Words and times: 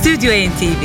Stüdyo 0.00 0.32
NTV 0.32 0.82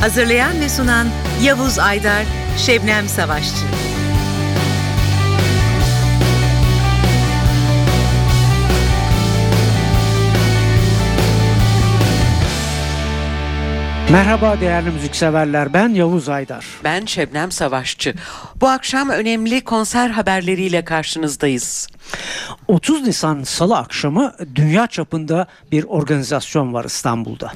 Hazırlayan 0.00 0.60
ve 0.60 0.68
sunan 0.68 1.08
Yavuz 1.42 1.78
Aydar, 1.78 2.24
Şebnem 2.58 3.08
Savaşçı 3.08 3.64
Merhaba 14.12 14.60
değerli 14.60 14.90
müzikseverler 14.90 15.72
ben 15.72 15.88
Yavuz 15.88 16.28
Aydar. 16.28 16.66
Ben 16.84 17.04
Şebnem 17.04 17.52
Savaşçı. 17.52 18.14
Bu 18.60 18.68
akşam 18.68 19.08
önemli 19.08 19.64
konser 19.64 20.10
haberleriyle 20.10 20.84
karşınızdayız. 20.84 21.88
30 22.68 23.06
Nisan 23.06 23.42
Salı 23.42 23.76
akşamı 23.76 24.34
dünya 24.54 24.86
çapında 24.86 25.46
bir 25.72 25.84
organizasyon 25.84 26.74
var 26.74 26.84
İstanbul'da. 26.84 27.52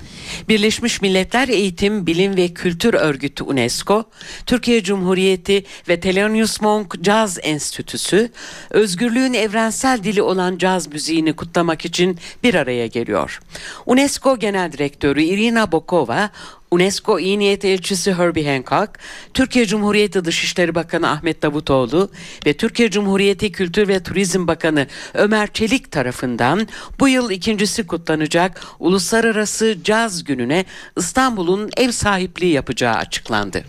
Birleşmiş 0.49 1.03
Milletler 1.03 1.49
Eğitim, 1.49 2.07
Bilim 2.07 2.37
ve 2.37 2.55
Kültür 2.55 2.95
Örgütü 2.95 3.45
UNESCO, 3.45 4.05
Türkiye 4.47 4.83
Cumhuriyeti 4.83 5.65
ve 5.89 6.01
Thelonious 6.01 6.61
Monk 6.61 7.03
Caz 7.03 7.39
Enstitüsü, 7.43 8.31
özgürlüğün 8.71 9.35
evrensel 9.35 10.05
dili 10.05 10.23
olan 10.23 10.59
caz 10.59 10.87
müziğini 10.87 11.33
kutlamak 11.33 11.85
için 11.85 12.19
bir 12.43 12.55
araya 12.55 12.87
geliyor. 12.87 13.41
UNESCO 13.87 14.39
Genel 14.39 14.73
Direktörü 14.73 15.23
Irina 15.23 15.73
Bokova, 15.73 16.31
UNESCO 16.75 17.19
İyi 17.19 17.39
Niyet 17.39 17.65
Elçisi 17.65 18.15
Herbie 18.15 18.53
Hancock, 18.53 18.91
Türkiye 19.35 19.67
Cumhuriyeti 19.67 20.25
Dışişleri 20.25 20.75
Bakanı 20.75 21.11
Ahmet 21.11 21.43
Davutoğlu 21.43 22.11
ve 22.47 22.53
Türkiye 22.53 22.91
Cumhuriyeti 22.91 23.53
Kültür 23.53 23.89
ve 23.89 24.03
Turizm 24.03 24.47
Bakanı 24.47 24.87
Ömer 25.15 25.53
Çelik 25.53 25.93
tarafından 25.93 26.69
bu 27.01 27.09
yıl 27.09 27.31
ikincisi 27.31 27.87
kutlanacak 27.87 28.61
Uluslararası 28.79 29.77
Caz 29.85 30.25
Günü'ne 30.25 30.65
İstanbul'un 30.97 31.71
ev 31.77 31.91
sahipliği 31.91 32.53
yapacağı 32.53 32.95
açıklandı. 32.95 33.65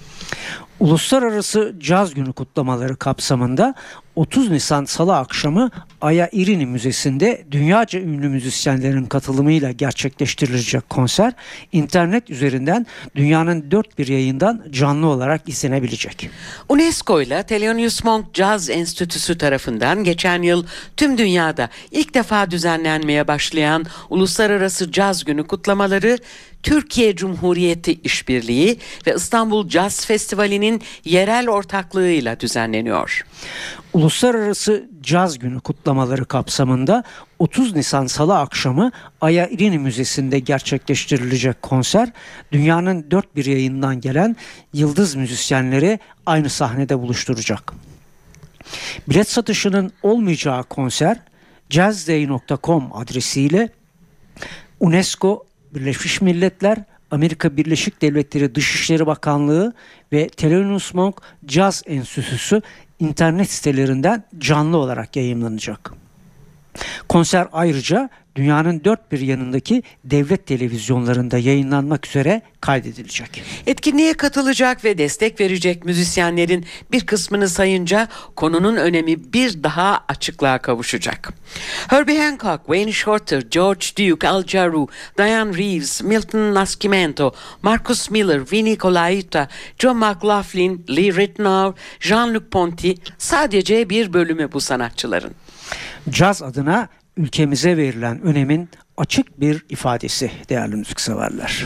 Uluslararası 0.80 1.76
Caz 1.80 2.14
Günü 2.14 2.34
kutlamaları 2.34 2.95
kapsamında 2.95 3.76
30 4.16 4.50
Nisan 4.52 4.86
Salı 4.86 5.17
akşamı 5.17 5.72
Aya 6.02 6.30
İrini 6.32 6.66
Müzesi'nde 6.66 7.45
dünyaca 7.52 8.00
ünlü 8.00 8.30
müzisyenlerin 8.30 9.06
katılımıyla 9.06 9.72
gerçekleştirilecek 9.72 10.90
konser 10.90 11.34
internet 11.72 12.30
üzerinden 12.30 12.86
dünyanın 13.16 13.72
dört 13.72 13.98
bir 13.98 14.08
yayından 14.08 14.64
canlı 14.72 15.08
olarak 15.08 15.50
izlenebilecek. 15.50 16.30
UNESCO 16.70 17.22
ile 17.22 17.44
Thelonious 17.44 18.04
Monk 18.04 18.26
Jazz 18.34 18.70
Enstitüsü 18.70 19.38
tarafından 19.38 20.04
geçen 20.04 20.42
yıl 20.42 20.66
tüm 20.98 21.17
dünyada 21.17 21.70
ilk 21.92 22.14
defa 22.14 22.52
düzenlenmeye 22.52 23.28
başlayan 23.28 23.86
Uluslararası 24.10 24.92
Caz 24.92 25.23
Günü 25.23 25.48
kutlamaları 25.48 26.17
Türkiye 26.66 27.16
Cumhuriyeti 27.16 27.94
İşbirliği 28.03 28.80
ve 29.08 29.16
İstanbul 29.16 29.69
Jazz 29.69 30.05
Festivali'nin 30.05 30.81
yerel 31.03 31.49
ortaklığıyla 31.49 32.39
düzenleniyor. 32.39 33.25
Uluslararası 33.94 34.89
Caz 35.02 35.39
Günü 35.39 35.59
kutlamaları 35.59 36.25
kapsamında 36.25 37.03
30 37.39 37.75
Nisan 37.75 38.08
Salı 38.08 38.39
akşamı 38.39 38.91
Aya 39.21 39.47
İrini 39.47 39.80
Müzesi'nde 39.80 40.39
gerçekleştirilecek 40.39 41.61
konser 41.61 42.11
dünyanın 42.52 43.11
dört 43.11 43.36
bir 43.36 43.45
yayından 43.45 44.02
gelen 44.02 44.36
yıldız 44.73 45.16
müzisyenleri 45.16 45.99
aynı 46.25 46.49
sahnede 46.49 46.99
buluşturacak. 46.99 47.73
Bilet 49.09 49.30
satışının 49.30 49.91
olmayacağı 50.03 50.63
konser 50.63 51.17
jazzday.com 51.69 52.89
adresiyle 52.93 53.69
UNESCO 54.80 55.45
Birleşmiş 55.76 56.22
Milletler, 56.22 56.78
Amerika 57.12 57.58
Birleşik 57.58 58.02
Devletleri 58.02 58.56
Dışişleri 58.56 59.06
Bakanlığı 59.06 59.73
ve 60.14 60.30
Thelonious 60.30 60.94
Monk 60.94 61.16
Jazz 61.48 61.84
Enstitüsü 61.86 62.61
internet 62.99 63.49
sitelerinden 63.49 64.23
canlı 64.38 64.77
olarak 64.77 65.16
yayınlanacak. 65.16 65.92
Konser 67.10 67.48
ayrıca 67.54 68.10
dünyanın 68.36 68.82
dört 68.84 69.12
bir 69.12 69.20
yanındaki 69.20 69.84
devlet 70.04 70.48
televizyonlarında 70.48 71.38
yayınlanmak 71.38 72.08
üzere 72.08 72.42
kaydedilecek. 72.62 73.44
Etkinliğe 73.68 74.14
katılacak 74.14 74.86
ve 74.86 74.98
destek 74.98 75.40
verecek 75.40 75.86
müzisyenlerin 75.86 76.66
bir 76.92 77.06
kısmını 77.06 77.50
sayınca 77.50 78.08
konunun 78.36 78.76
önemi 78.76 79.34
bir 79.34 79.64
daha 79.64 80.06
açıklığa 80.08 80.58
kavuşacak. 80.58 81.34
Herbie 81.88 82.20
Hancock, 82.20 82.66
Wayne 82.66 82.92
Shorter, 82.92 83.42
George 83.52 83.86
Duke, 83.98 84.30
Al 84.30 84.44
Jarreau, 84.48 84.88
Diane 85.17 85.58
Reeves, 85.58 86.04
Milton 86.04 86.54
Nascimento, 86.54 87.34
Marcus 87.62 88.12
Miller, 88.12 88.42
Vinnie 88.52 88.78
Colaiuta, 88.78 89.48
John 89.80 89.98
McLaughlin, 89.98 90.86
Lee 90.90 91.16
Ritenour, 91.16 91.73
Jean-Luc 92.00 92.50
Ponty 92.50 92.92
sadece 93.17 93.90
bir 93.90 94.14
bölümü 94.14 94.52
bu 94.52 94.62
sanatçıların. 94.62 95.32
Caz 96.10 96.42
adına 96.42 96.90
ülkemize 97.17 97.77
verilen 97.77 98.21
önemin 98.21 98.70
açık 98.98 99.42
bir 99.42 99.65
ifadesi 99.70 100.31
değerli 100.49 100.76
müzikseverler. 100.76 101.65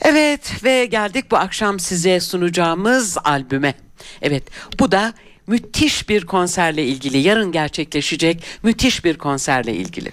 Evet 0.00 0.64
ve 0.64 0.86
geldik 0.86 1.30
bu 1.30 1.36
akşam 1.36 1.80
size 1.80 2.20
sunacağımız 2.20 3.18
albüme. 3.24 3.74
Evet 4.22 4.42
bu 4.78 4.92
da 4.92 5.12
müthiş 5.46 6.08
bir 6.08 6.26
konserle 6.26 6.84
ilgili 6.84 7.18
yarın 7.18 7.52
gerçekleşecek 7.52 8.44
müthiş 8.62 9.04
bir 9.04 9.18
konserle 9.18 9.74
ilgili. 9.74 10.12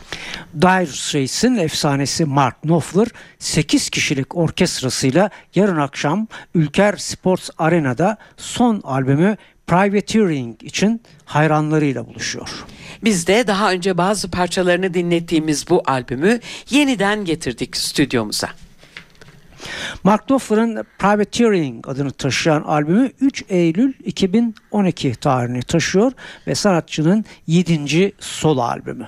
Dire 0.61 0.85
Straits'in 0.85 1.55
efsanesi 1.55 2.25
Mark 2.25 2.61
Knopfler 2.61 3.07
8 3.39 3.89
kişilik 3.89 4.35
orkestrasıyla 4.35 5.29
yarın 5.55 5.77
akşam 5.77 6.27
Ülker 6.55 6.97
Sports 6.97 7.49
Arena'da 7.57 8.17
son 8.37 8.81
albümü 8.83 9.37
Privateering 9.67 10.63
için 10.63 11.01
hayranlarıyla 11.25 12.07
buluşuyor. 12.07 12.49
Biz 13.03 13.28
de 13.28 13.47
daha 13.47 13.72
önce 13.72 13.97
bazı 13.97 14.31
parçalarını 14.31 14.94
dinlettiğimiz 14.94 15.69
bu 15.69 15.84
albümü 15.85 16.39
yeniden 16.69 17.25
getirdik 17.25 17.78
stüdyomuza. 17.78 18.50
Mark 20.03 20.28
Knopfler'ın 20.28 20.85
Privateering 21.00 21.88
adını 21.88 22.11
taşıyan 22.11 22.61
albümü 22.61 23.11
3 23.22 23.44
Eylül 23.50 23.94
2012 24.06 25.16
tarihini 25.16 25.61
taşıyor 25.61 26.11
ve 26.47 26.56
sanatçının 26.56 27.25
7. 27.47 28.13
solo 28.19 28.61
albümü. 28.61 29.07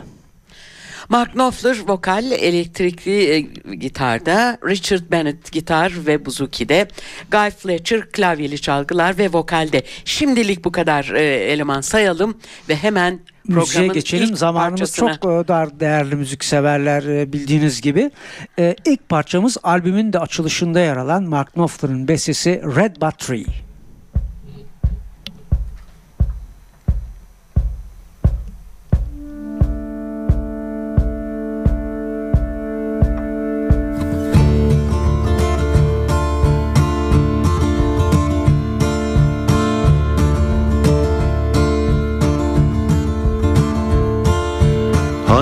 Mark 1.09 1.33
Knopfler 1.33 1.77
vokal, 1.87 2.31
elektrikli 2.31 3.29
e, 3.29 3.39
gitarda, 3.75 4.57
Richard 4.67 5.11
Bennett 5.11 5.51
gitar 5.51 5.93
ve 6.05 6.25
buzuki'de, 6.25 6.87
Guy 7.31 7.49
Fletcher 7.49 8.11
klavyeli 8.11 8.61
çalgılar 8.61 9.17
ve 9.17 9.33
vokalde. 9.33 9.83
Şimdilik 10.05 10.65
bu 10.65 10.71
kadar 10.71 11.09
e, 11.15 11.23
eleman 11.23 11.81
sayalım 11.81 12.37
ve 12.69 12.75
hemen 12.75 13.19
Müziğe 13.47 13.87
geçelim. 13.87 14.35
Zamanımız 14.35 14.79
parçasına. 14.79 15.13
çok 15.13 15.45
e, 15.45 15.47
dar 15.47 15.79
değerli 15.79 16.15
müzik 16.15 16.43
severler 16.43 17.03
e, 17.03 17.33
bildiğiniz 17.33 17.81
gibi. 17.81 18.11
Ee, 18.59 18.75
ilk 18.85 19.09
parçamız 19.09 19.57
albümün 19.63 20.13
de 20.13 20.19
açılışında 20.19 20.79
yer 20.79 20.97
alan 20.97 21.23
Mark 21.23 21.53
Knopfler'ın 21.53 22.07
bestesi 22.07 22.61
Red 22.75 22.95
But 23.01 23.29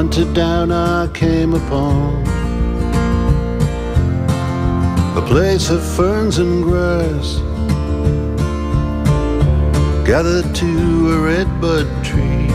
Hunted 0.02 0.34
down, 0.34 0.72
I 0.72 1.08
came 1.14 1.54
upon 1.54 2.24
a 5.16 5.22
place 5.28 5.70
of 5.70 5.80
ferns 5.96 6.40
and 6.40 6.64
grass, 6.64 7.38
gathered 10.04 10.56
to 10.56 11.14
a 11.14 11.20
redbud 11.20 11.88
tree, 12.04 12.50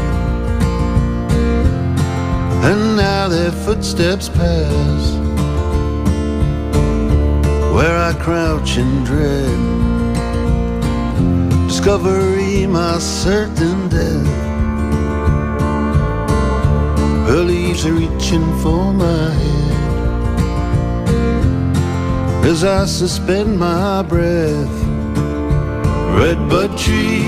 and 2.69 2.97
now 2.97 3.29
their 3.29 3.53
footsteps 3.53 4.29
pass 4.29 5.12
where 7.73 7.97
I 7.97 8.12
crouch 8.15 8.76
in 8.76 9.05
dread. 9.05 9.59
Discovery, 11.69 12.67
my 12.67 12.99
certain 12.99 13.88
death. 13.88 14.45
Her 17.26 17.43
leaves 17.43 17.84
are 17.84 17.93
reaching 17.93 18.46
for 18.62 18.93
my 18.93 19.31
head 19.31 19.67
as 22.46 22.62
I 22.62 22.84
suspend 22.87 23.58
my 23.58 24.02
breath. 24.02 24.76
Redbud 26.19 26.78
tree, 26.78 27.26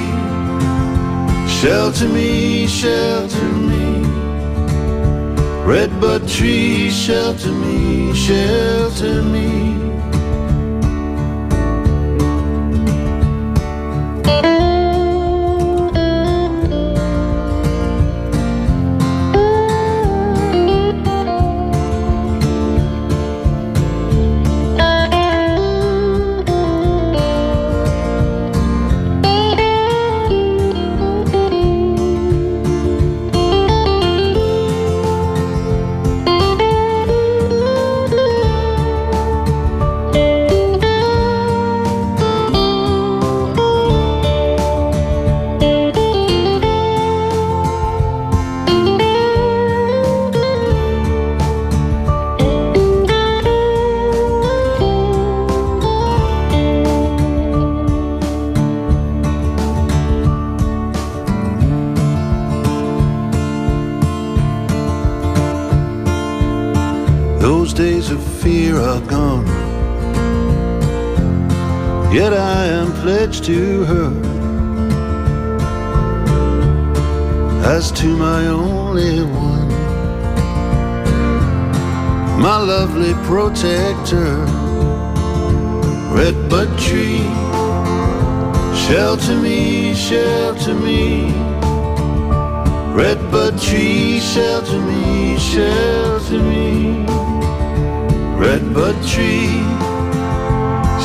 shelter 1.60 2.08
me, 2.08 2.68
shelter 2.68 3.52
me. 3.70 4.04
Redbud 5.66 6.28
tree, 6.28 6.90
shelter 6.90 7.50
me, 7.50 8.14
shelter 8.14 9.22
me. 9.24 9.67
Her 73.88 74.12
as 77.64 77.90
to 77.92 78.06
my 78.16 78.46
only 78.46 79.22
one, 79.22 79.68
my 82.38 82.58
lovely 82.58 83.14
protector, 83.26 84.30
redbud 86.14 86.70
tree, 86.78 87.24
shelter 88.84 89.36
me, 89.36 89.94
shelter 89.94 90.74
me. 90.74 91.32
Redbud 92.98 93.60
tree, 93.62 94.18
shelter 94.18 94.80
me, 94.80 95.38
shelter 95.38 96.42
me. 96.42 97.06
Redbud 98.42 98.96
tree, 99.06 99.62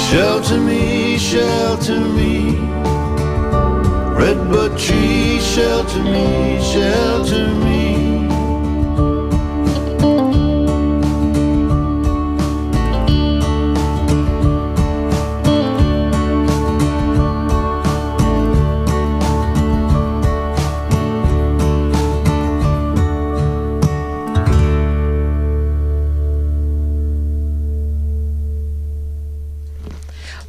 shelter 0.10 0.60
me, 0.60 1.18
shelter 1.18 2.00
me. 2.00 2.58
Redbud 4.20 4.78
tree, 4.78 5.40
shelter 5.40 6.04
me, 6.04 6.60
shelter 6.62 7.48
me. 7.64 8.03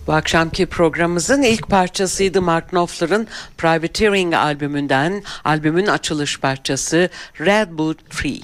Bu 0.07 0.13
akşamki 0.13 0.67
programımızın 0.67 1.43
ilk 1.43 1.69
parçasıydı 1.69 2.43
Mark 2.43 2.71
Knopfler'ın 2.71 3.27
Privateering 3.59 4.35
albümünden, 4.35 5.23
albümün 5.45 5.87
açılış 5.87 6.41
parçası 6.41 7.09
Red 7.41 7.79
Boot 7.79 8.11
Tree. 8.11 8.41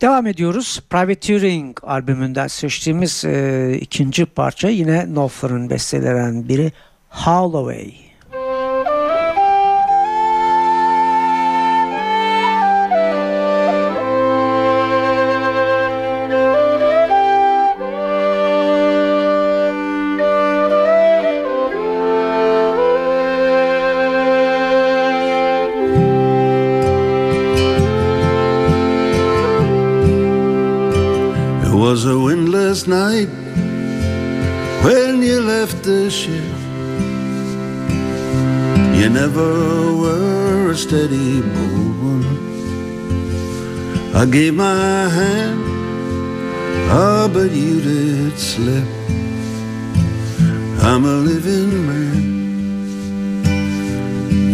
Devam 0.00 0.26
ediyoruz. 0.26 0.80
Privateering 0.90 1.78
albümünden 1.82 2.46
seçtiğimiz 2.46 3.24
e, 3.24 3.78
ikinci 3.80 4.26
parça 4.26 4.68
yine 4.68 5.04
Knopfler'ın 5.04 5.70
bestelenen 5.70 6.48
biri 6.48 6.72
Holloway. 7.08 8.03
Windless 32.84 32.88
night 32.88 33.28
when 34.84 35.22
you 35.22 35.40
left 35.40 35.82
the 35.82 36.10
ship. 36.10 36.44
You 38.98 39.08
never 39.10 39.92
were 39.96 40.70
a 40.70 40.76
steady 40.76 41.40
one. 41.40 42.24
I 44.14 44.26
gave 44.26 44.54
my 44.54 45.08
hand, 45.08 45.64
ah, 46.90 47.28
but 47.32 47.50
you 47.50 47.80
did 47.80 48.38
slip. 48.38 48.86
I'm 50.82 51.04
a 51.04 51.16
living 51.16 51.86
man, 51.86 52.24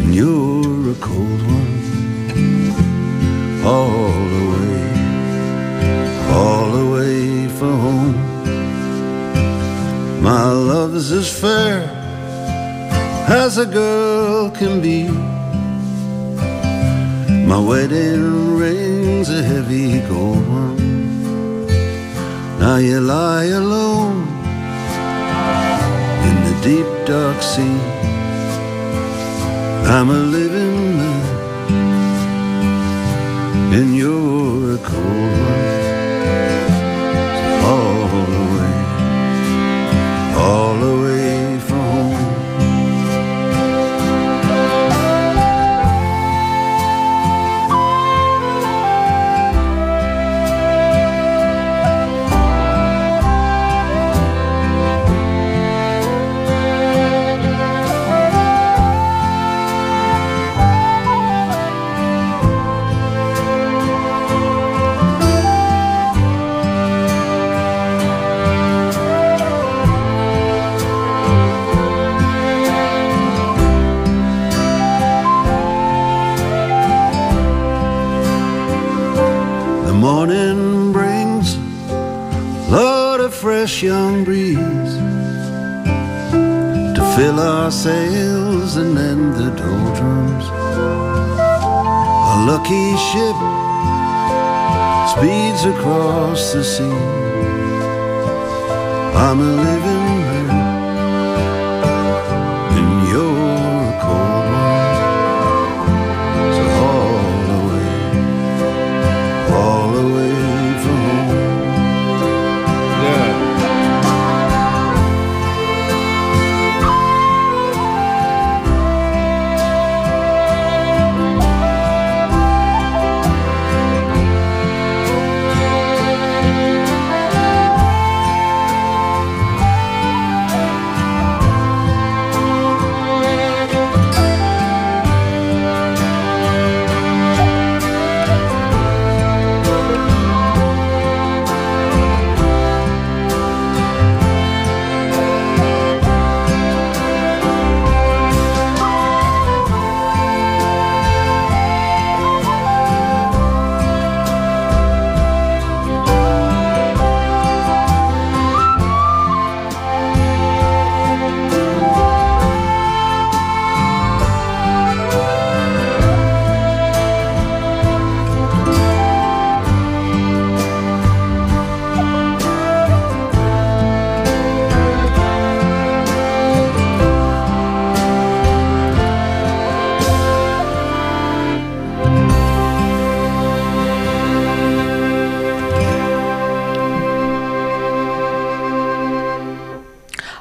and 0.03 0.15
you're 0.15 0.91
a 0.91 0.95
cold 1.01 1.43
one. 1.43 1.81
All 3.65 4.20
is 11.01 11.13
as 11.13 11.31
fair 11.41 11.81
as 13.43 13.57
a 13.57 13.65
girl 13.65 14.51
can 14.51 14.83
be. 14.83 15.09
My 17.53 17.61
wedding 17.71 18.59
ring's 18.59 19.31
a 19.31 19.43
heavy 19.43 20.01
gold 20.11 20.47
one. 20.63 21.67
Now 22.63 22.77
you 22.77 23.01
lie 23.01 23.51
alone 23.63 24.21
in 26.29 26.37
the 26.47 26.55
deep 26.69 26.89
dark 27.07 27.39
sea. 27.53 27.81
I'm 29.97 30.09
a 30.21 30.23
living 30.39 30.79
man, 31.01 31.27
and 33.77 33.89
you're 33.97 34.75
a 34.75 34.81
cold 34.91 35.33
one. 35.49 35.71
Way, 37.65 38.00
all 40.51 40.75
the 40.81 41.01
way. 41.03 41.10
Sails 87.83 88.77
and 88.77 88.95
then 88.95 89.33
the 89.33 89.49
doldrums. 89.57 90.47
A 92.33 92.37
lucky 92.51 92.89
ship 93.09 93.39
speeds 95.13 95.63
across 95.65 96.53
the 96.53 96.63
sea. 96.63 96.99
I'm 99.25 99.41
a 99.41 99.53
living 99.69 100.00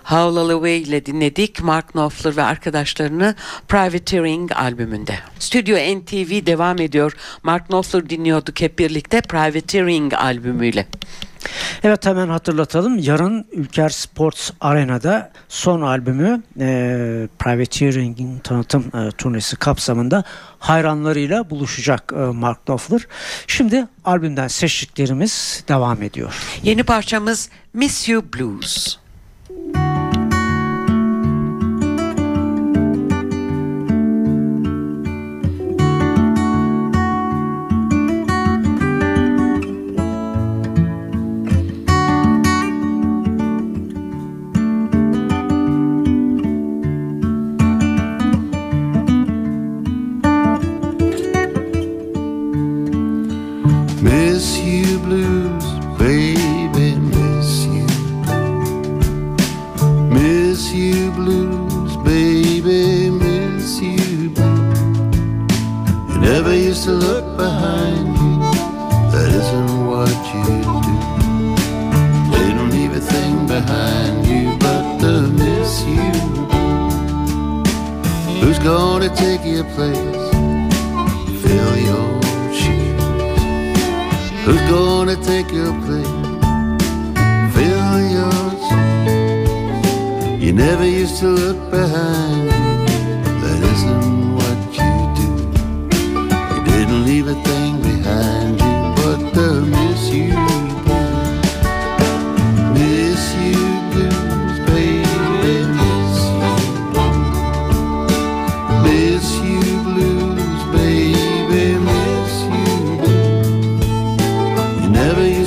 Howl 0.09 0.37
Holloway 0.37 0.81
ile 0.81 1.05
dinledik 1.05 1.63
Mark 1.63 1.87
Knopfler 1.87 2.37
ve 2.37 2.43
arkadaşlarını 2.43 3.35
Privateering 3.67 4.51
albümünde. 4.51 5.15
Stüdyo 5.39 5.77
NTV 5.77 6.45
devam 6.45 6.81
ediyor. 6.81 7.13
Mark 7.43 7.67
Knopfler 7.67 8.09
dinliyorduk 8.09 8.61
hep 8.61 8.79
birlikte 8.79 9.21
Privateering 9.21 10.13
albümüyle. 10.13 10.87
Evet 11.83 12.05
hemen 12.05 12.29
hatırlatalım. 12.29 12.97
Yarın 12.97 13.45
Ülker 13.51 13.89
Sports 13.89 14.51
Arena'da 14.61 15.31
son 15.49 15.81
albümü 15.81 16.43
e, 16.59 17.27
Privateering'in 17.39 18.39
tanıtım 18.39 18.91
e, 18.93 19.11
turnesi 19.11 19.55
kapsamında 19.55 20.23
hayranlarıyla 20.59 21.49
buluşacak 21.49 22.13
e, 22.15 22.19
Mark 22.19 22.65
Knopfler. 22.65 23.07
Şimdi 23.47 23.87
albümden 24.05 24.47
seçtiklerimiz 24.47 25.63
devam 25.67 26.03
ediyor. 26.03 26.33
Yeni 26.63 26.83
parçamız 26.83 27.49
Miss 27.73 28.09
You 28.09 28.23
Blues. 28.33 28.98
miss 54.01 54.57
you 54.59 54.97
blue 54.99 55.18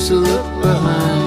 used 0.02 0.08
to 0.08 0.16
look 0.16 0.62
behind. 0.62 1.21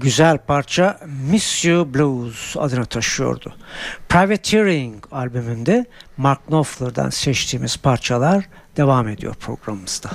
güzel 0.00 0.38
parça 0.38 1.00
Miss 1.30 1.64
You 1.64 1.94
Blues 1.94 2.56
adını 2.56 2.86
taşıyordu. 2.86 3.54
Privateering 4.08 5.04
albümünde 5.12 5.86
Mark 6.16 6.46
Knopfler'dan 6.46 7.10
seçtiğimiz 7.10 7.76
parçalar 7.76 8.48
devam 8.76 9.08
ediyor 9.08 9.34
programımızda. 9.34 10.10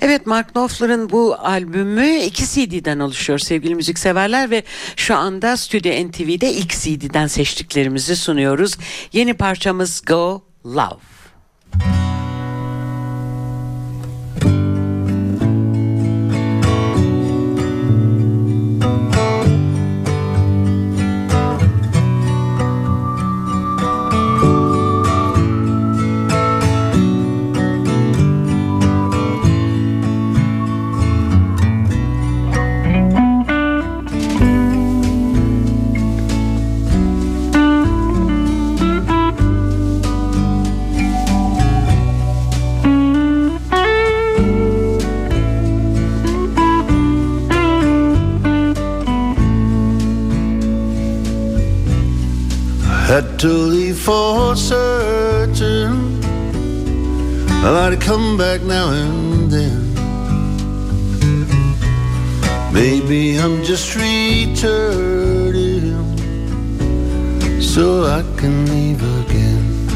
Evet 0.00 0.26
Mark 0.26 0.52
Knopfler'ın 0.52 1.10
bu 1.10 1.34
albümü 1.34 2.16
iki 2.16 2.46
CD'den 2.46 2.98
oluşuyor 2.98 3.38
sevgili 3.38 3.74
müzikseverler 3.74 4.50
ve 4.50 4.62
şu 4.96 5.16
anda 5.16 5.56
Stüdyo 5.56 6.08
NTV'de 6.08 6.52
ilk 6.52 6.70
CD'den 6.70 7.26
seçtiklerimizi 7.26 8.16
sunuyoruz. 8.16 8.76
Yeni 9.12 9.34
parçamız 9.34 10.02
Go 10.06 10.44
Love. 10.64 12.11
Maybe 63.72 63.80
I'm 63.80 63.86
just 63.86 63.94
returning 64.66 65.62
so 67.62 68.04
I 68.04 68.22
can 68.36 68.66
leave 68.66 69.02
again. 69.20 69.86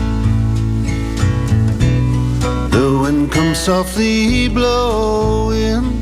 The 2.70 2.98
wind 3.02 3.30
comes 3.30 3.58
softly 3.58 4.48
blowing 4.48 5.92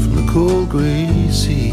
from 0.00 0.14
the 0.16 0.26
cold 0.30 0.68
gray 0.68 1.30
sea. 1.30 1.72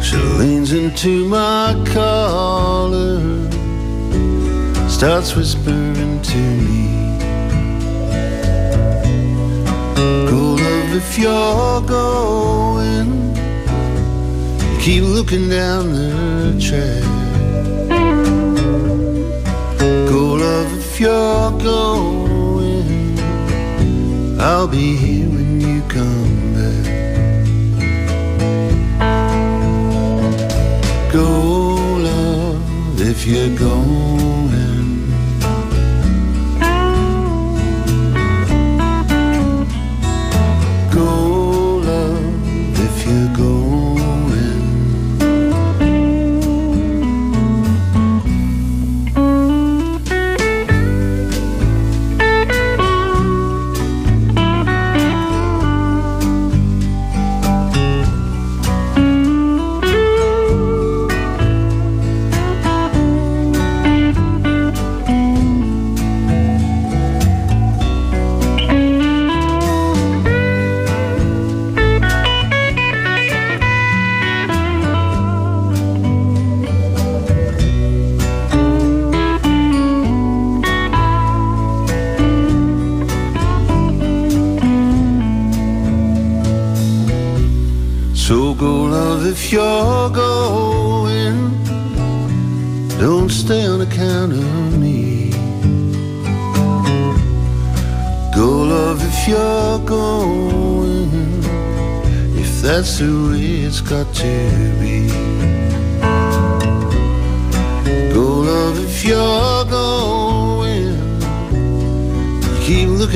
She 0.00 0.16
leans 0.38 0.72
into 0.72 1.26
my 1.28 1.74
collar, 1.92 3.20
starts 4.88 5.34
whispering 5.34 6.22
to 6.22 6.38
me. 6.38 7.05
If 10.96 11.18
you're 11.18 11.82
going, 11.82 13.34
keep 14.80 15.04
looking 15.04 15.48
down 15.50 15.92
the 15.92 16.56
track. 16.58 17.04
Go 20.08 20.20
love 20.34 20.72
if 20.78 20.98
you're 20.98 21.50
going, 21.60 23.18
I'll 24.40 24.68
be 24.68 24.96
here 24.96 25.28
when 25.28 25.60
you 25.60 25.82
come 25.82 26.54
back. 26.54 26.86
go, 31.12 31.28
love, 32.08 33.00
if 33.00 33.26
you're 33.26 33.54
going. 33.58 34.15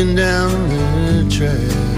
broken 0.00 0.16
down 0.16 0.68
the 0.70 1.28
track. 1.30 1.94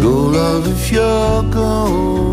Go 0.00 0.10
love 0.10 0.68
if 0.68 0.92
you're 0.92 1.42
gone. 1.50 2.25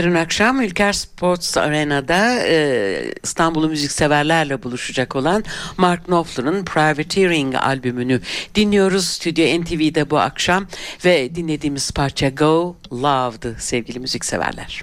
Yarın 0.00 0.14
akşam 0.14 0.60
Ülker 0.60 0.92
Sports 0.92 1.56
Arena'da 1.56 2.46
e, 2.46 3.14
İstanbul'u 3.22 3.68
müzikseverlerle 3.68 4.62
buluşacak 4.62 5.16
olan 5.16 5.44
Mark 5.76 6.04
Knopfler'ın 6.04 6.64
Privateering 6.64 7.54
albümünü 7.54 8.20
dinliyoruz. 8.54 9.08
Stüdyo 9.08 9.60
NTV'de 9.60 10.10
bu 10.10 10.18
akşam 10.18 10.66
ve 11.04 11.34
dinlediğimiz 11.34 11.90
parça 11.90 12.28
Go 12.28 12.76
Love'dı 12.92 13.56
sevgili 13.58 14.00
müzikseverler. 14.00 14.82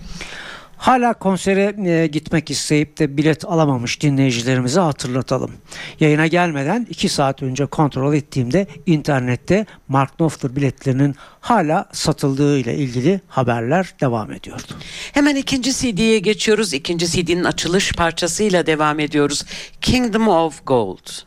Hala 0.77 1.13
konsere 1.13 1.75
e, 1.89 2.07
gitmek 2.07 2.51
isteyip 2.51 2.99
de 2.99 3.17
bilet 3.17 3.45
alamamış 3.45 4.01
dinleyicilerimize 4.01 4.79
hatırlatalım. 4.79 5.51
Yayına 5.99 6.27
gelmeden 6.27 6.87
2 6.89 7.09
saat 7.09 7.43
önce 7.43 7.65
kontrol 7.65 8.13
ettiğimde 8.13 8.67
internette 8.85 9.65
Mark 9.87 10.17
Knopfler 10.17 10.55
biletlerinin 10.55 11.15
hala 11.41 11.85
satıldığı 11.91 12.59
ile 12.59 12.75
ilgili 12.75 13.21
haberler 13.27 13.93
devam 14.01 14.31
ediyordu. 14.31 14.73
Hemen 15.11 15.35
ikinci 15.35 15.73
CD'ye 15.73 16.19
geçiyoruz. 16.19 16.73
İkinci 16.73 17.07
CD'nin 17.07 17.43
açılış 17.43 17.91
parçasıyla 17.91 18.65
devam 18.65 18.99
ediyoruz. 18.99 19.43
Kingdom 19.81 20.27
of 20.27 20.65
Gold. 20.65 21.26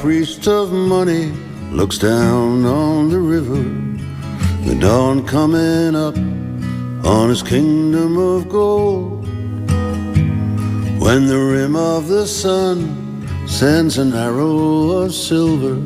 Priest 0.00 0.48
of 0.48 0.72
money 0.72 1.26
looks 1.70 1.98
down 1.98 2.64
on 2.64 3.10
the 3.10 3.18
river, 3.18 3.62
the 4.64 4.74
dawn 4.80 5.26
coming 5.26 5.94
up 5.94 6.16
on 7.04 7.28
his 7.28 7.42
kingdom 7.42 8.16
of 8.16 8.48
gold. 8.48 9.26
When 10.98 11.26
the 11.26 11.38
rim 11.38 11.76
of 11.76 12.08
the 12.08 12.26
sun 12.26 13.28
sends 13.46 13.98
an 13.98 14.14
arrow 14.14 15.02
of 15.02 15.12
silver, 15.12 15.76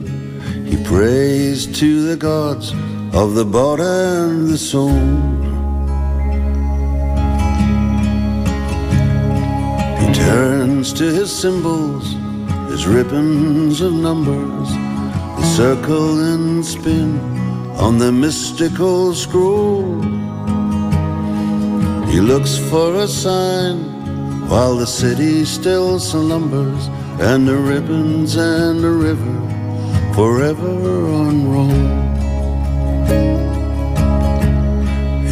he 0.64 0.82
prays 0.84 1.66
to 1.80 2.06
the 2.06 2.16
gods 2.16 2.72
of 3.12 3.34
the 3.34 3.44
bought 3.44 3.80
and 3.80 4.48
the 4.48 4.58
sold. 4.58 4.94
He 10.00 10.14
turns 10.14 10.92
to 10.92 11.04
his 11.04 11.32
symbols 11.32 12.23
his 12.74 12.88
ribbons 12.88 13.80
of 13.80 13.92
numbers, 13.92 14.68
the 15.38 15.46
circle 15.56 16.18
and 16.32 16.66
spin 16.66 17.20
on 17.78 17.98
the 17.98 18.10
mystical 18.10 19.14
scroll. 19.14 20.02
He 22.10 22.18
looks 22.20 22.58
for 22.70 22.96
a 22.96 23.06
sign 23.06 23.78
while 24.48 24.74
the 24.74 24.88
city 24.88 25.44
still 25.44 26.00
slumbers, 26.00 26.88
and 27.20 27.46
the 27.46 27.56
ribbons 27.56 28.34
and 28.34 28.82
the 28.82 28.94
river 29.08 29.36
forever 30.16 30.74
unroll. 31.28 31.70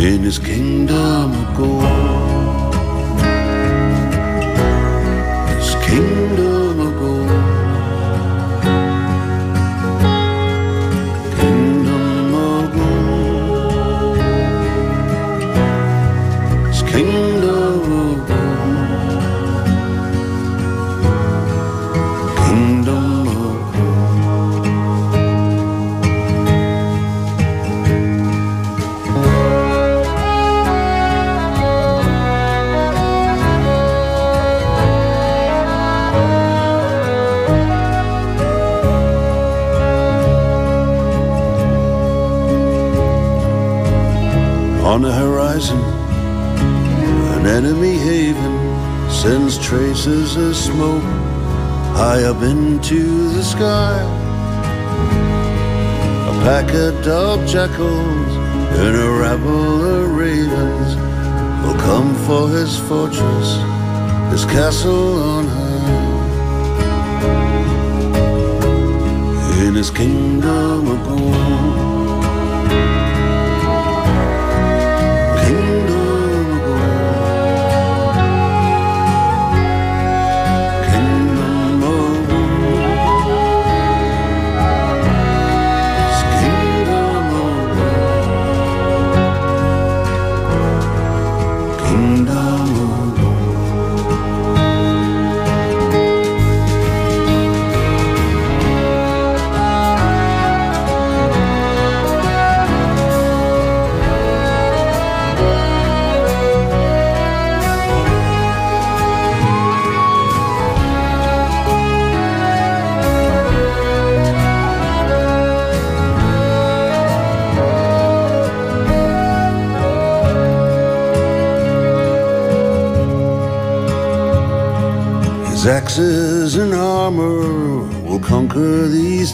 In 0.08 0.18
his 0.28 0.38
kingdom 0.38 1.32
of 1.42 1.56
gold, 1.56 2.11
pack 56.42 56.74
of 56.74 57.04
dog 57.04 57.46
jackals 57.46 58.32
and 58.80 58.96
a 58.96 59.10
rabble 59.20 59.84
of 59.84 60.10
ravens 60.10 60.96
will 61.62 61.78
come 61.78 62.16
for 62.26 62.48
his 62.48 62.76
fortress, 62.80 63.48
his 64.32 64.44
castle 64.46 65.22
on 65.22 65.46
high. 65.46 65.72
In 69.64 69.74
his 69.76 69.90
kingdom 69.92 70.88
of 70.88 71.06
gold. 71.06 71.42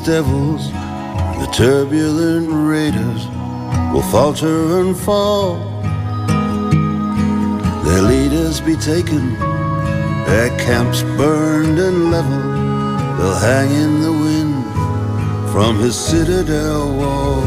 Devils. 0.08 0.72
The 0.72 1.48
turbulent 1.52 2.48
raiders 2.50 3.26
will 3.92 4.06
falter 4.10 4.80
and 4.80 4.96
fall. 4.96 5.58
Their 7.84 8.00
leaders 8.00 8.58
be 8.62 8.74
taken, 8.76 9.34
their 10.30 10.48
camps 10.58 11.02
burned 11.20 11.78
and 11.78 12.10
leveled. 12.10 12.56
They'll 13.18 13.40
hang 13.50 13.70
in 13.84 14.00
the 14.00 14.12
wind 14.24 14.64
from 15.52 15.78
his 15.78 15.94
citadel 15.94 16.96
wall. 16.96 17.42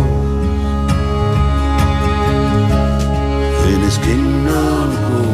In 3.73 3.79
his 3.87 3.97
kingdom 3.97 5.30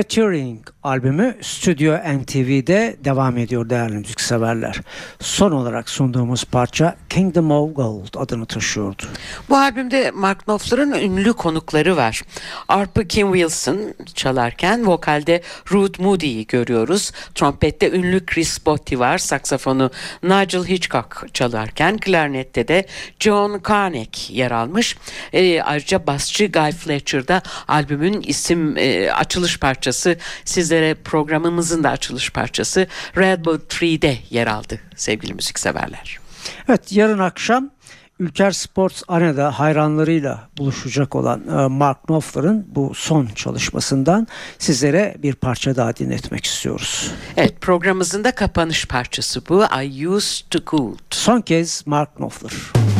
Privateering 0.00 0.66
albümü 0.82 1.36
Studio 1.40 1.96
NTV'de 1.96 2.96
devam 3.04 3.38
ediyor 3.38 3.70
değerli 3.70 3.98
müzikseverler. 3.98 4.80
Son 5.20 5.52
olarak 5.52 5.88
sunduğumuz 5.90 6.44
parça 6.44 6.96
Kingdom 7.10 7.50
of 7.50 7.76
Gold 7.76 8.14
adını 8.16 8.46
taşıyordu. 8.46 9.02
Bu 9.48 9.56
albümde 9.56 10.10
Mark 10.10 10.44
Knopfler'ın 10.44 10.92
ünlü 10.92 11.32
konukları 11.32 11.96
var. 11.96 12.22
Arpa 12.68 13.04
Kim 13.04 13.32
Wilson 13.32 13.94
çalarken 14.14 14.86
vokalde 14.86 15.42
Ruth 15.72 16.00
Moody'yi 16.00 16.46
görüyoruz. 16.46 17.12
Trompette 17.34 17.90
ünlü 17.90 18.26
Chris 18.26 18.66
Botti 18.66 19.00
var. 19.00 19.18
Saksafonu 19.18 19.90
Nigel 20.22 20.64
Hitchcock 20.64 21.34
çalarken 21.34 21.98
klarnette 21.98 22.68
de 22.68 22.86
John 23.20 23.60
Carnegie 23.68 24.36
yer 24.36 24.50
almış. 24.50 24.96
E, 25.32 25.62
ayrıca 25.62 26.06
basçı 26.06 26.52
Guy 26.52 26.72
Fletcher 26.72 27.28
da 27.28 27.42
albümün 27.68 28.20
isim 28.20 28.76
e, 28.76 29.12
açılış 29.12 29.58
parçası 29.58 30.16
sizlere 30.44 30.94
programımızın 30.94 31.84
da 31.84 31.90
açılış 31.90 32.30
parçası 32.30 32.86
Red 33.16 33.44
Bull 33.44 33.58
3'de 33.58 34.18
yer 34.30 34.46
aldı 34.46 34.80
sevgili 34.96 35.34
müzikseverler. 35.34 36.19
Evet 36.68 36.92
yarın 36.92 37.18
akşam 37.18 37.70
Ülker 38.20 38.50
Sports 38.50 39.02
Arena'da 39.08 39.58
hayranlarıyla 39.58 40.48
buluşacak 40.58 41.14
olan 41.14 41.40
e, 41.48 41.66
Mark 41.66 42.02
Knopfler'ın 42.06 42.66
bu 42.68 42.92
son 42.94 43.26
çalışmasından 43.26 44.26
sizlere 44.58 45.16
bir 45.18 45.34
parça 45.34 45.76
daha 45.76 45.96
dinletmek 45.96 46.46
istiyoruz. 46.46 47.10
Evet 47.36 47.60
programımızın 47.60 48.24
da 48.24 48.34
kapanış 48.34 48.86
parçası 48.86 49.42
bu 49.48 49.64
I 49.82 50.08
Used 50.08 50.46
to 50.50 50.58
Good. 50.66 50.98
Son 51.10 51.40
kez 51.40 51.82
Mark 51.86 52.16
Knopfler. 52.16 52.50
Well, 52.50 52.99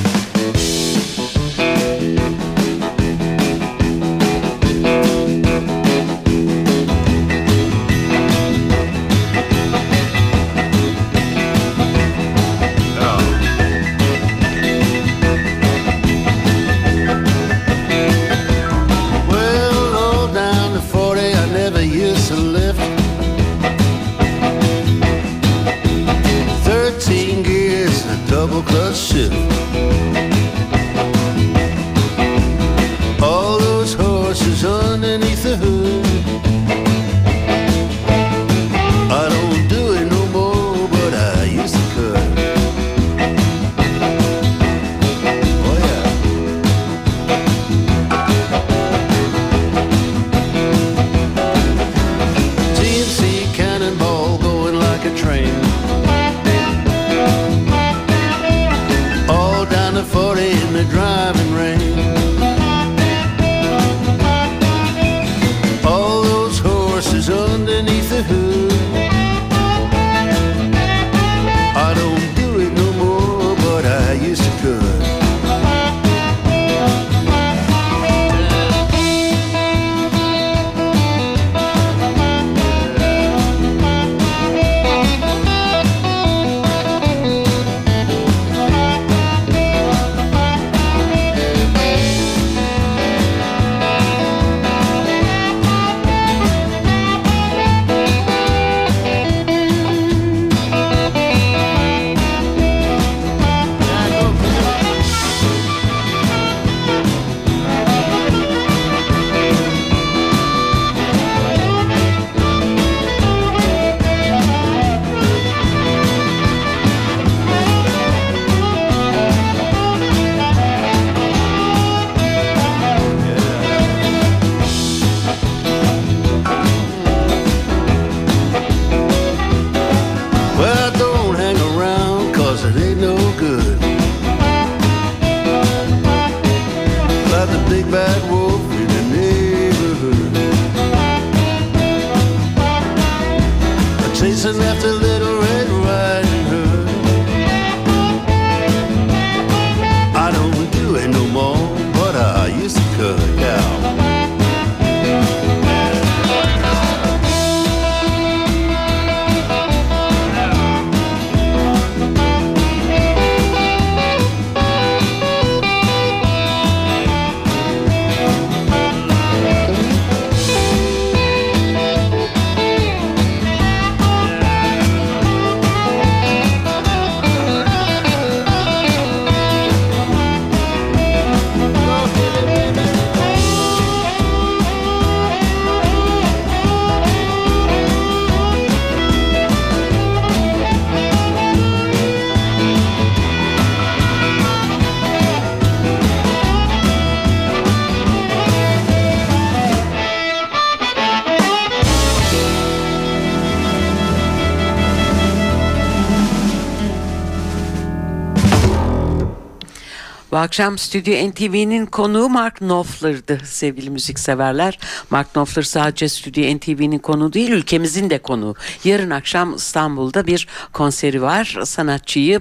akşam 210.40 210.78
Stüdyo 210.78 211.30
NTV'nin 211.30 211.86
konuğu 211.86 212.28
Mark 212.28 212.56
Knopfler'dı 212.56 213.40
sevgili 213.44 213.90
müzikseverler. 213.90 214.78
Mark 215.10 215.34
Knopfler 215.34 215.62
sadece 215.62 216.08
Stüdyo 216.08 216.56
NTV'nin 216.56 216.98
konuğu 216.98 217.32
değil 217.32 217.50
ülkemizin 217.50 218.10
de 218.10 218.18
konuğu. 218.18 218.54
Yarın 218.84 219.10
akşam 219.10 219.54
İstanbul'da 219.54 220.26
bir 220.26 220.46
konseri 220.72 221.22
var. 221.22 221.58
Sanatçıyı 221.64 222.40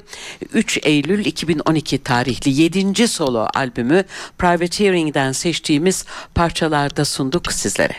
3 0.54 0.80
Eylül 0.84 1.26
2012 1.26 2.04
tarihli 2.04 2.62
7. 2.62 3.08
solo 3.08 3.48
albümü 3.54 4.04
Privateering'den 4.38 5.32
seçtiğimiz 5.32 6.06
parçalarda 6.36 7.06
sunduk 7.06 7.54
sizlere. 7.54 7.96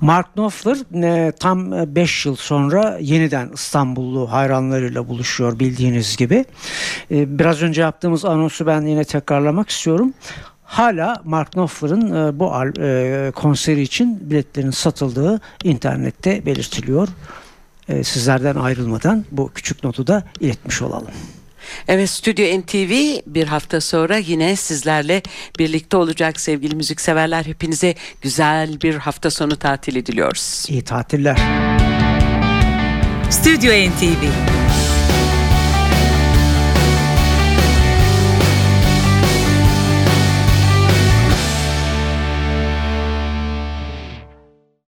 Mark 0.00 0.34
Knopfler 0.34 0.76
e, 1.04 1.32
tam 1.32 1.72
5 1.96 2.26
yıl 2.26 2.36
sonra 2.36 2.98
yeniden 3.00 3.50
İstanbullu 3.54 4.32
hayranlarıyla 4.32 5.08
buluşuyor 5.08 5.58
bildiğiniz 5.58 6.16
gibi. 6.16 6.44
E, 7.10 7.38
biraz 7.38 7.62
önce 7.62 7.80
yaptığımız 7.82 8.24
anonsu 8.24 8.66
ben 8.66 8.82
yine 8.82 9.04
tekrarlamak 9.30 9.70
istiyorum. 9.70 10.14
hala 10.64 11.22
Mark 11.24 11.52
Knopfler'ın 11.52 12.28
e, 12.28 12.38
bu 12.38 12.54
al- 12.54 12.76
e, 12.78 13.30
konseri 13.30 13.82
için 13.82 14.30
biletlerin 14.30 14.70
satıldığı 14.70 15.40
internette 15.64 16.46
belirtiliyor. 16.46 17.08
E, 17.88 18.04
sizlerden 18.04 18.54
ayrılmadan 18.54 19.24
bu 19.30 19.50
küçük 19.54 19.84
notu 19.84 20.06
da 20.06 20.22
iletmiş 20.40 20.82
olalım. 20.82 21.10
Evet 21.88 22.10
Stüdyo 22.10 22.60
NTV 22.60 23.20
bir 23.26 23.46
hafta 23.46 23.80
sonra 23.80 24.16
yine 24.16 24.56
sizlerle 24.56 25.22
birlikte 25.58 25.96
olacak 25.96 26.40
sevgili 26.40 26.74
müzikseverler. 26.76 27.44
Hepinize 27.44 27.94
güzel 28.22 28.80
bir 28.82 28.94
hafta 28.94 29.30
sonu 29.30 29.56
tatili 29.56 30.06
diliyoruz. 30.06 30.66
İyi 30.68 30.82
tatiller. 30.84 31.36
Stüdyo 33.30 33.72
NTV 33.72 34.22